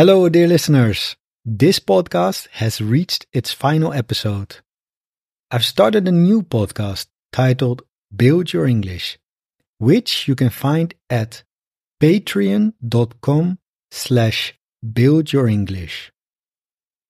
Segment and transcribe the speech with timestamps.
[0.00, 1.14] Hello, dear listeners.
[1.44, 4.56] This podcast has reached its final episode.
[5.50, 7.82] I've started a new podcast titled
[8.16, 9.18] Build Your English,
[9.76, 11.42] which you can find at
[12.00, 13.58] patreon.com
[13.90, 14.54] slash
[14.90, 16.10] build your English.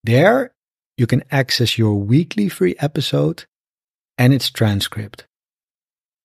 [0.02, 0.52] There,
[0.98, 3.45] you can access your weekly free episode
[4.18, 5.29] and its transcript.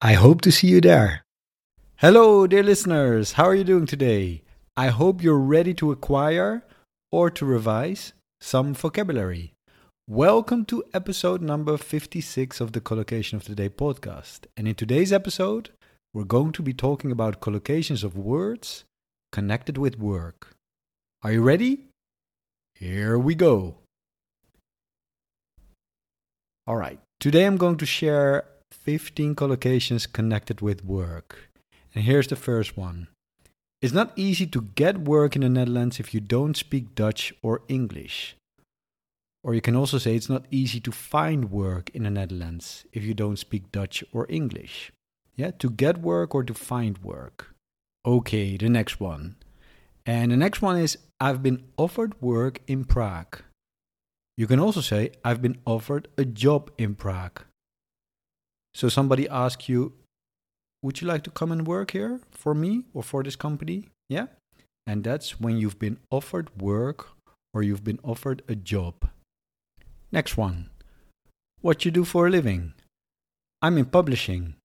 [0.01, 1.25] I hope to see you there.
[1.97, 3.33] Hello, dear listeners.
[3.33, 4.41] How are you doing today?
[4.77, 6.65] I hope you're ready to acquire
[7.09, 8.11] or to revise
[8.41, 9.53] some vocabulary.
[10.05, 14.47] Welcome to episode number 56 of the Collocation of the Day podcast.
[14.57, 15.69] And in today's episode,
[16.13, 18.83] we're going to be talking about collocations of words
[19.31, 20.57] connected with work.
[21.23, 21.85] Are you ready?
[22.75, 23.77] Here we go.
[26.67, 31.49] All right, today I'm going to share 15 collocations connected with work.
[31.93, 33.07] And here's the first one.
[33.85, 37.61] It's not easy to get work in the Netherlands if you don't speak Dutch or
[37.67, 38.35] English.
[39.43, 43.03] Or you can also say it's not easy to find work in the Netherlands if
[43.03, 44.91] you don't speak Dutch or English.
[45.35, 47.53] Yeah, to get work or to find work.
[48.03, 49.35] Okay, the next one.
[50.03, 53.43] And the next one is I've been offered work in Prague.
[54.35, 57.43] You can also say I've been offered a job in Prague.
[58.73, 59.93] So somebody asks you,
[60.85, 63.89] would you like to come and work here for me or for this company?
[64.07, 64.27] Yeah.
[64.85, 67.07] And that's when you've been offered work
[67.55, 68.93] or you've been offered a job.
[70.11, 70.69] Next one.
[71.61, 72.75] What you do for a living?
[73.63, 74.57] I'm in publishing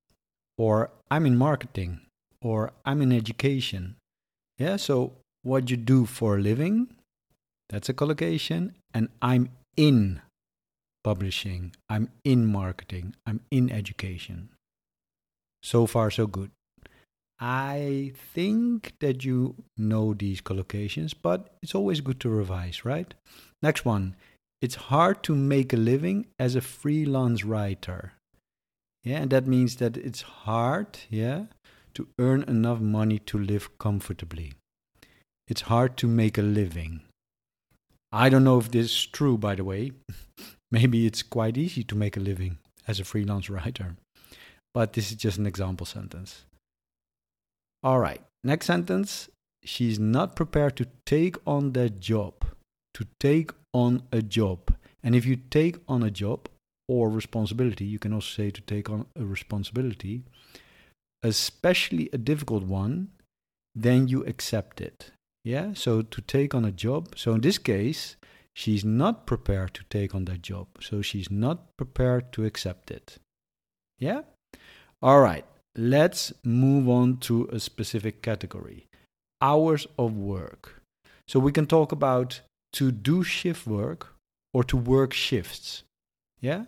[0.59, 2.03] or I'm in marketing
[2.43, 3.97] or I'm in education.
[4.59, 6.89] Yeah, so what you do for a living,
[7.71, 10.21] that's a collocation, and I'm in
[11.03, 14.51] publishing, I'm in marketing, I'm in education.
[15.63, 16.51] So far, so good.
[17.41, 23.15] I think that you know these collocations, but it's always good to revise, right?
[23.63, 24.15] Next one.
[24.61, 28.13] It's hard to make a living as a freelance writer.
[29.05, 31.45] Yeah, and that means that it's hard, yeah,
[31.95, 34.53] to earn enough money to live comfortably.
[35.49, 37.01] It's hard to make a living.
[38.13, 39.93] I don't know if this is true, by the way.
[40.71, 43.97] Maybe it's quite easy to make a living as a freelance writer
[44.75, 46.45] but this is just an example sentence.
[47.83, 49.29] All right, next sentence.
[49.65, 52.35] She's not prepared to take on that job.
[52.95, 54.75] To take on a job.
[55.03, 56.49] And if you take on a job
[56.89, 60.25] or responsibility, you can also say to take on a responsibility,
[61.23, 63.09] especially a difficult one,
[63.75, 65.13] then you accept it.
[65.45, 67.15] Yeah, so to take on a job.
[67.17, 68.17] So in this case,
[68.55, 70.67] she's not prepared to take on that job.
[70.81, 73.19] So she's not prepared to accept it.
[73.99, 74.23] Yeah?
[75.03, 75.47] All right,
[75.77, 78.87] let's move on to a specific category
[79.41, 80.83] hours of work.
[81.27, 82.41] So we can talk about
[82.75, 84.15] to do shift work
[84.53, 85.85] or to work shifts.
[86.41, 86.65] Yeah?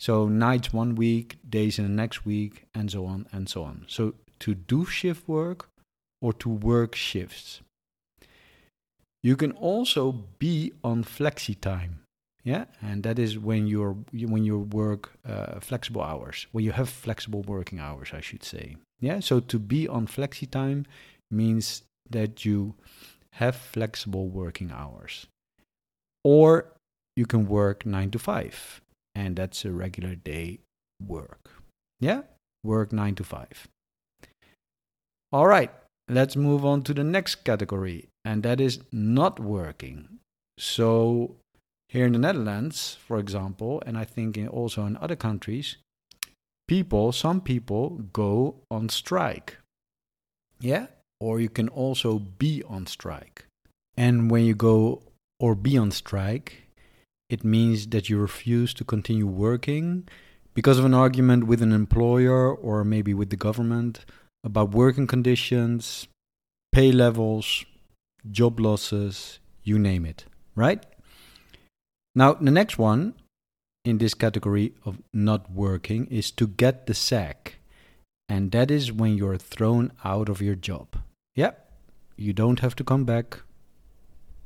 [0.00, 3.84] So nights one week, days in the next week, and so on and so on.
[3.86, 5.68] So to do shift work
[6.20, 7.60] or to work shifts.
[9.22, 12.00] You can also be on flexi time
[12.46, 16.88] yeah and that is when you're when you work uh, flexible hours when you have
[16.88, 18.76] flexible working hours i should say.
[19.00, 20.86] Yeah so to be on flexi time
[21.30, 22.74] means that you
[23.32, 25.26] have flexible working hours.
[26.24, 26.72] Or
[27.16, 28.80] you can work 9 to 5
[29.14, 30.60] and that's a regular day
[31.04, 31.50] work.
[32.00, 32.22] Yeah
[32.64, 33.68] work 9 to 5
[35.32, 35.72] all right
[36.08, 40.18] let's move on to the next category and that is not working.
[40.58, 41.36] So
[41.96, 45.78] here in the Netherlands, for example, and I think in also in other countries,
[46.68, 49.56] people, some people go on strike.
[50.60, 50.88] Yeah?
[51.20, 53.46] Or you can also be on strike.
[53.96, 55.02] And when you go
[55.40, 56.68] or be on strike,
[57.30, 60.06] it means that you refuse to continue working
[60.52, 64.04] because of an argument with an employer or maybe with the government
[64.44, 66.08] about working conditions,
[66.72, 67.64] pay levels,
[68.30, 70.84] job losses, you name it, right?
[72.16, 73.12] Now, the next one
[73.84, 77.56] in this category of not working is to get the sack.
[78.26, 80.96] And that is when you're thrown out of your job.
[81.36, 81.70] Yep,
[82.16, 83.42] you don't have to come back.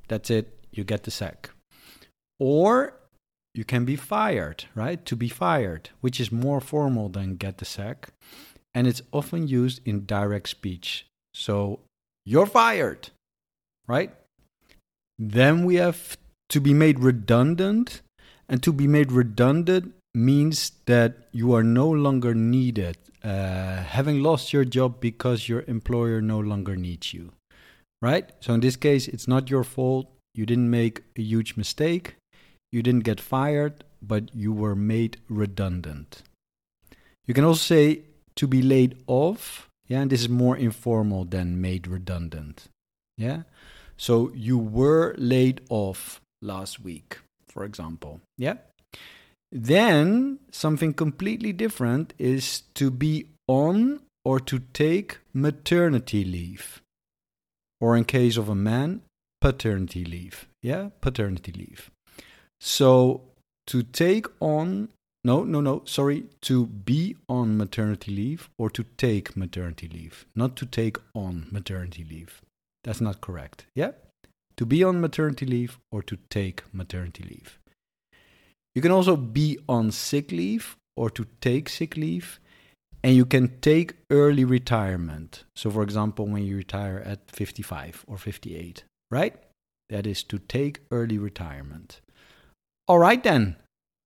[0.08, 1.50] That's it, you get the sack.
[2.40, 2.94] Or
[3.54, 5.04] you can be fired, right?
[5.06, 8.08] To be fired, which is more formal than get the sack.
[8.74, 11.06] And it's often used in direct speech.
[11.34, 11.80] So,
[12.26, 13.10] you're fired,
[13.86, 14.12] right?
[15.18, 16.16] Then we have
[16.50, 18.02] to be made redundant.
[18.48, 24.52] And to be made redundant means that you are no longer needed, uh, having lost
[24.52, 27.32] your job because your employer no longer needs you.
[28.02, 28.30] Right?
[28.40, 30.08] So in this case, it's not your fault.
[30.32, 32.14] you didn't make a huge mistake,
[32.70, 36.22] you didn't get fired, but you were made redundant.
[37.26, 38.02] You can also say
[38.36, 39.68] to be laid off.
[39.88, 42.68] Yeah, and this is more informal than made redundant.
[43.18, 43.42] Yeah.
[43.96, 48.20] So you were laid off last week, for example.
[48.38, 48.54] Yeah.
[49.52, 56.80] Then something completely different is to be on or to take maternity leave.
[57.80, 59.02] Or in case of a man,
[59.40, 60.46] paternity leave.
[60.62, 61.90] Yeah, paternity leave.
[62.60, 63.22] So
[63.68, 64.90] to take on,
[65.24, 70.56] no, no, no, sorry, to be on maternity leave or to take maternity leave, not
[70.56, 72.42] to take on maternity leave.
[72.84, 73.64] That's not correct.
[73.74, 73.92] Yeah?
[74.60, 77.58] To be on maternity leave or to take maternity leave.
[78.74, 82.38] You can also be on sick leave or to take sick leave.
[83.02, 85.44] And you can take early retirement.
[85.56, 89.34] So, for example, when you retire at 55 or 58, right?
[89.88, 92.02] That is to take early retirement.
[92.86, 93.56] All right, then.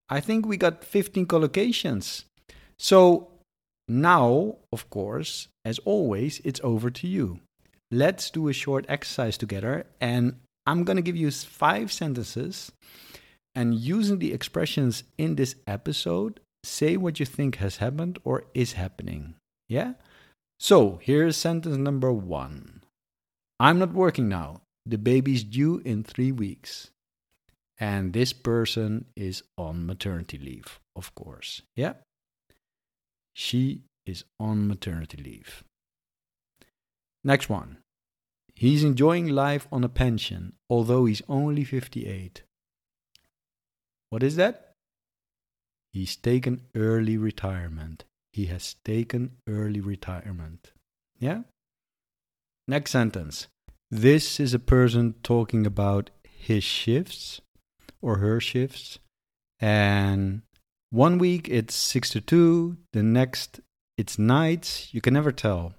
[0.09, 2.27] I think we got 15 collocations.
[2.79, 3.33] So,
[3.89, 7.41] now, of course, as always, it's over to you.
[7.95, 9.87] Let's do a short exercise together.
[10.01, 12.73] And I'm going to give you five sentences
[13.55, 18.73] and using the expressions in this episode, say what you think has happened or is
[18.73, 19.37] happening.
[19.69, 19.93] Yeah?
[20.59, 22.83] So here's sentence number one
[23.61, 24.63] I'm not working now.
[24.85, 26.91] The baby's due in three weeks.
[27.79, 31.63] And this person is on maternity leave, of course.
[31.77, 31.95] Yeah?
[33.35, 35.63] She is on maternity leave.
[37.23, 37.79] Next one.
[38.55, 42.43] He's enjoying life on a pension, although he's only 58.
[44.11, 44.73] What is that?
[45.93, 48.05] He's taken early retirement.
[48.33, 50.73] He has taken early retirement.
[51.19, 51.43] Yeah?
[52.67, 53.49] Next sentence.
[53.91, 57.41] This is a person talking about his shifts
[58.03, 58.99] or her shifts.
[59.61, 60.43] And
[60.91, 63.61] one week it's 6 to 2, the next
[63.97, 64.93] it's nights.
[64.93, 65.75] You can never tell.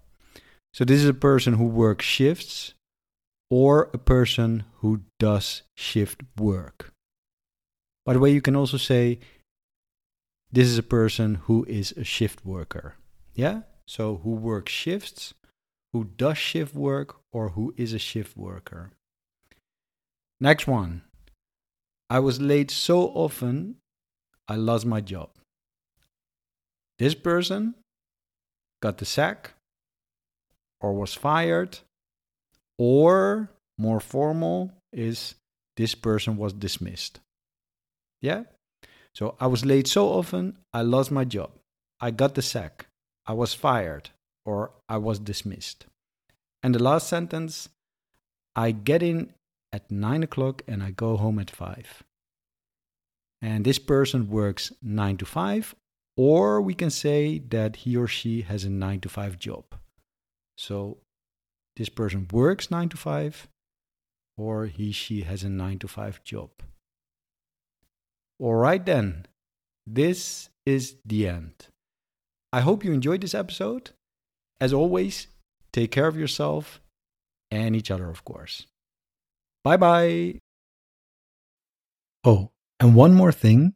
[0.75, 2.73] So this is a person who works shifts
[3.49, 6.91] or a person who does shift work.
[8.05, 9.19] By the way, you can also say
[10.51, 12.95] this is a person who is a shift worker.
[13.33, 13.61] Yeah?
[13.87, 15.33] So who works shifts,
[15.93, 18.91] who does shift work, or who is a shift worker.
[20.41, 21.03] Next one.
[22.09, 23.77] I was late so often,
[24.49, 25.29] I lost my job.
[26.99, 27.75] This person
[28.81, 29.54] got the sack,
[30.81, 31.79] or was fired,
[32.77, 35.35] or more formal is
[35.77, 37.19] this person was dismissed.
[38.21, 38.43] Yeah?
[39.13, 41.51] So I was late so often, I lost my job.
[41.99, 42.87] I got the sack.
[43.25, 44.09] I was fired
[44.45, 45.85] or I was dismissed.
[46.61, 47.69] And the last sentence
[48.55, 49.33] I get in
[49.73, 52.03] at 9 o'clock and I go home at 5.
[53.41, 55.75] And this person works 9 to 5,
[56.17, 59.65] or we can say that he or she has a 9 to 5 job.
[60.57, 60.97] So
[61.75, 63.47] this person works 9 to 5,
[64.37, 66.49] or he she has a 9 to 5 job.
[68.39, 69.25] All right, then.
[69.87, 71.67] This is the end.
[72.51, 73.91] I hope you enjoyed this episode.
[74.59, 75.27] As always,
[75.71, 76.81] take care of yourself
[77.51, 78.65] and each other, of course.
[79.63, 80.39] Bye bye.
[82.23, 83.73] Oh, and one more thing.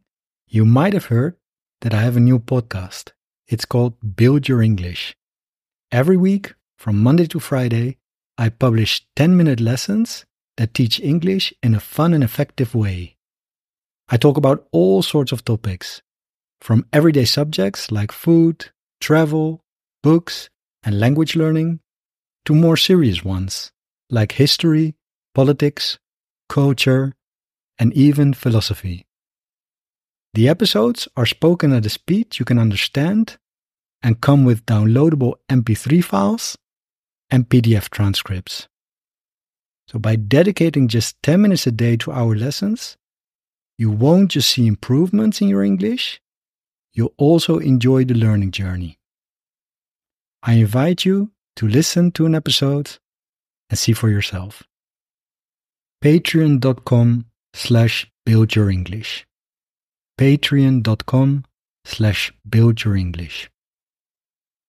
[0.47, 1.35] You might have heard
[1.81, 3.11] that I have a new podcast.
[3.47, 5.13] It's called Build Your English.
[5.91, 7.97] Every week, from Monday to Friday,
[8.37, 13.17] I publish 10 minute lessons that teach English in a fun and effective way.
[14.07, 16.01] I talk about all sorts of topics,
[16.61, 18.71] from everyday subjects like food,
[19.01, 19.61] travel,
[20.01, 20.49] books,
[20.81, 21.81] and language learning,
[22.45, 23.73] to more serious ones
[24.09, 24.95] like history,
[25.35, 25.99] politics,
[26.47, 27.13] culture,
[27.77, 29.05] and even philosophy.
[30.33, 33.37] The episodes are spoken at a speed you can understand
[34.01, 36.57] and come with downloadable MP3 files
[37.31, 38.67] and PDF transcripts.
[39.87, 42.97] So, by dedicating just 10 minutes a day to our lessons,
[43.77, 46.21] you won't just see improvements in your English,
[46.93, 48.99] you'll also enjoy the learning journey.
[50.43, 52.97] I invite you to listen to an episode
[53.69, 54.63] and see for yourself.
[56.03, 59.25] Patreon.com slash build your English.
[60.19, 61.45] Patreon.com
[61.85, 63.49] slash build your English.